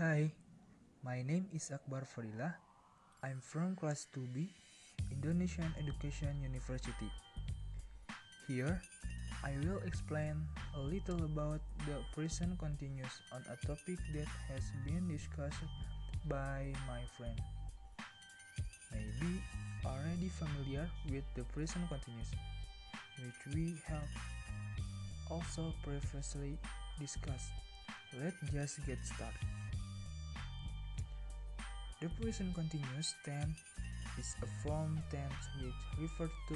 Hi, 0.00 0.32
my 1.04 1.20
name 1.20 1.44
is 1.52 1.68
Akbar 1.68 2.08
Fadila. 2.08 2.56
I'm 3.20 3.36
from 3.44 3.76
class 3.76 4.08
2B, 4.16 4.48
Indonesian 5.12 5.76
Education 5.76 6.40
University. 6.40 7.12
Here, 8.48 8.80
I 9.44 9.60
will 9.60 9.76
explain 9.84 10.40
a 10.72 10.80
little 10.80 11.20
about 11.28 11.60
the 11.84 12.00
present 12.16 12.56
continuous 12.56 13.12
on 13.28 13.44
a 13.52 13.60
topic 13.60 14.00
that 14.16 14.24
has 14.48 14.72
been 14.88 15.04
discussed 15.04 15.68
by 16.24 16.72
my 16.88 17.04
friend. 17.20 17.36
Maybe 18.96 19.44
already 19.84 20.32
familiar 20.32 20.88
with 21.12 21.28
the 21.36 21.44
present 21.52 21.84
continuous, 21.92 22.32
which 23.20 23.40
we 23.52 23.76
have 23.84 24.08
also 25.28 25.76
previously 25.84 26.56
discussed. 26.96 27.52
Let's 28.16 28.40
just 28.48 28.80
get 28.88 28.96
started. 29.04 29.49
The 32.00 32.08
present 32.16 32.54
continuous 32.54 33.14
tense 33.26 33.60
is 34.18 34.34
a 34.42 34.48
form 34.64 35.02
tense 35.10 35.44
which 35.60 36.00
refers 36.00 36.30
to 36.48 36.54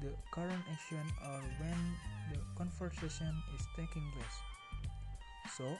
the 0.00 0.16
current 0.30 0.64
action 0.72 1.04
or 1.28 1.40
when 1.60 1.80
the 2.32 2.40
conversation 2.56 3.36
is 3.54 3.66
taking 3.76 4.10
place. 4.16 4.38
So, 5.58 5.76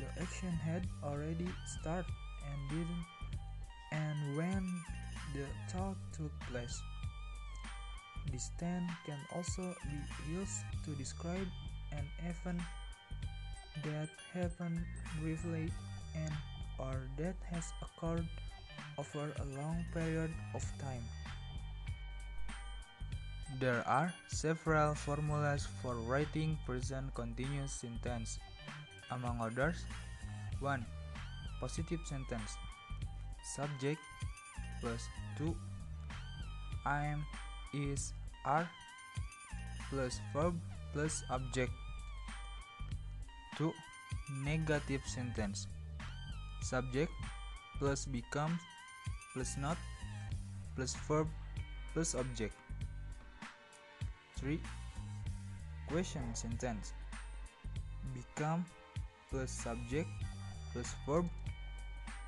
the 0.00 0.10
action 0.20 0.50
had 0.50 0.88
already 1.04 1.46
started 1.78 2.10
and 2.50 2.58
didn't 2.68 3.06
and 3.92 4.36
when 4.36 4.66
the 5.32 5.46
talk 5.70 5.94
took 6.10 6.34
place. 6.50 6.82
This 8.32 8.50
tense 8.58 8.90
can 9.06 9.20
also 9.36 9.72
be 9.86 10.32
used 10.34 10.66
to 10.84 10.90
describe 10.98 11.46
an 11.92 12.10
event 12.26 12.60
that 13.84 14.08
happened 14.34 14.82
briefly 15.22 15.70
and 16.16 16.32
or 16.78 16.94
that 17.16 17.36
has 17.50 17.72
occurred 17.82 18.26
over 18.98 19.32
a 19.40 19.46
long 19.56 19.84
period 19.92 20.30
of 20.54 20.64
time. 20.80 21.04
There 23.60 23.86
are 23.86 24.12
several 24.28 24.94
formulas 24.94 25.68
for 25.80 25.94
writing 26.04 26.58
present 26.66 27.14
continuous 27.14 27.72
sentence. 27.72 28.38
Among 29.10 29.40
others, 29.40 29.86
1. 30.60 30.84
Positive 31.60 32.00
sentence. 32.04 32.58
Subject 33.54 34.00
plus 34.82 35.08
2 35.38 35.54
I 36.86 37.06
am 37.10 37.26
is 37.74 38.14
are 38.46 38.70
plus 39.90 40.22
verb 40.30 40.54
plus 40.92 41.26
object 41.30 41.74
2. 43.58 43.72
Negative 44.46 45.02
sentence 45.06 45.66
Subject 46.66 47.14
plus 47.78 48.10
becomes 48.10 48.58
plus 49.30 49.54
not 49.54 49.78
plus 50.74 50.98
verb 51.06 51.30
plus 51.94 52.18
object 52.18 52.58
3. 54.42 54.58
Question 55.86 56.26
sentence 56.34 56.90
Become 58.10 58.66
plus 59.30 59.46
subject 59.46 60.10
plus 60.74 60.90
verb 61.06 61.30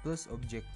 plus 0.06 0.30
object 0.30 0.70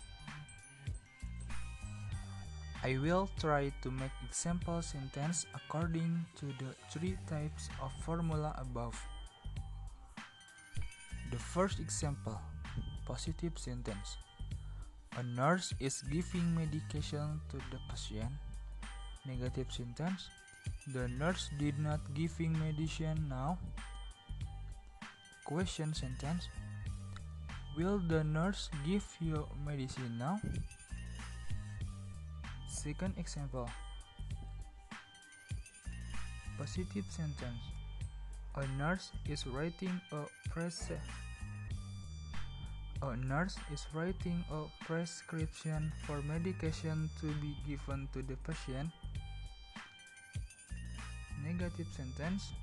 I 2.83 2.99
will 2.99 3.31
try 3.39 3.71
to 3.87 3.95
make 3.95 4.11
example 4.27 4.83
sentence 4.83 5.47
according 5.55 6.27
to 6.43 6.51
the 6.59 6.75
three 6.91 7.15
types 7.31 7.71
of 7.79 7.95
formula 8.03 8.59
above. 8.59 8.99
The 11.31 11.39
first 11.39 11.79
example 11.79 12.43
positive 13.07 13.59
sentence. 13.59 14.17
A 15.19 15.23
nurse 15.23 15.75
is 15.81 16.03
giving 16.09 16.55
medication 16.55 17.41
to 17.51 17.57
the 17.71 17.79
patient. 17.91 18.33
Negative 19.27 19.71
sentence. 19.71 20.29
The 20.95 21.09
nurse 21.09 21.51
did 21.59 21.79
not 21.79 22.01
giving 22.15 22.59
medicine 22.59 23.27
now. 23.29 23.59
Question 25.45 25.93
sentence. 25.93 26.49
Will 27.77 27.99
the 27.99 28.25
nurse 28.25 28.71
give 28.85 29.05
you 29.21 29.47
medicine 29.65 30.19
now? 30.19 30.41
Second 32.69 33.15
example. 33.19 33.69
Positive 36.59 37.05
sentence. 37.11 37.63
A 38.57 38.67
nurse 38.77 39.13
is 39.29 39.47
writing 39.47 40.01
a 40.13 40.25
pres 40.51 40.93
a 43.03 43.17
nurse 43.17 43.57
is 43.75 43.87
writing 43.93 44.45
a 44.53 44.63
prescription 44.87 45.91
for 46.07 46.23
medication 46.23 47.11
to 47.21 47.27
be 47.43 47.59
given 47.67 48.07
to 48.15 48.23
the 48.23 48.39
patient. 48.47 48.91
Negative 51.43 51.87
sentence. 51.97 52.55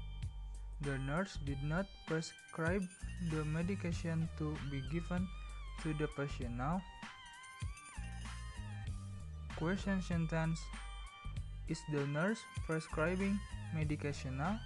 The 0.80 0.98
nurse 1.00 1.38
did 1.46 1.60
not 1.62 1.88
prescribe 2.08 2.88
the 3.32 3.44
medication 3.44 4.30
to 4.40 4.56
be 4.72 4.80
given 4.88 5.28
to 5.84 5.94
the 6.00 6.08
patient 6.08 6.56
now. 6.56 6.82
Question 9.60 10.02
sentence. 10.02 10.64
Is 11.68 11.84
the 11.92 12.08
nurse 12.08 12.40
prescribing 12.66 13.38
medication 13.76 14.38
now? 14.38 14.58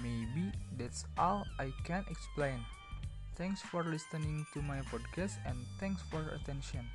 Maybe 0.00 0.48
that's 0.76 1.04
all 1.18 1.44
I 1.58 1.72
can 1.84 2.04
explain. 2.10 2.60
Thanks 3.36 3.60
for 3.62 3.84
listening 3.84 4.46
to 4.54 4.62
my 4.62 4.80
podcast 4.92 5.36
and 5.46 5.56
thanks 5.78 6.02
for 6.10 6.22
attention. 6.34 6.86